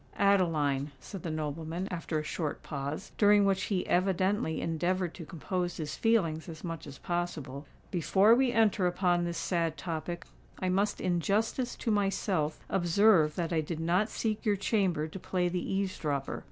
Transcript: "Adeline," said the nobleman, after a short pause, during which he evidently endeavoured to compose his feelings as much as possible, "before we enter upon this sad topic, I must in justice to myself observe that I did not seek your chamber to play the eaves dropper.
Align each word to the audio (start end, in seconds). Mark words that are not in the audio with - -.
"Adeline," 0.17 0.89
said 0.99 1.21
the 1.21 1.29
nobleman, 1.29 1.87
after 1.91 2.17
a 2.17 2.23
short 2.23 2.63
pause, 2.63 3.11
during 3.19 3.45
which 3.45 3.65
he 3.65 3.85
evidently 3.85 4.59
endeavoured 4.59 5.13
to 5.13 5.27
compose 5.27 5.77
his 5.77 5.95
feelings 5.95 6.49
as 6.49 6.63
much 6.63 6.87
as 6.87 6.97
possible, 6.97 7.67
"before 7.91 8.33
we 8.33 8.51
enter 8.51 8.87
upon 8.87 9.25
this 9.25 9.37
sad 9.37 9.77
topic, 9.77 10.25
I 10.57 10.69
must 10.69 10.99
in 10.99 11.19
justice 11.19 11.75
to 11.75 11.91
myself 11.91 12.59
observe 12.67 13.35
that 13.35 13.53
I 13.53 13.61
did 13.61 13.79
not 13.79 14.09
seek 14.09 14.43
your 14.43 14.55
chamber 14.55 15.07
to 15.07 15.19
play 15.19 15.49
the 15.49 15.63
eaves 15.71 15.99
dropper. 15.99 16.39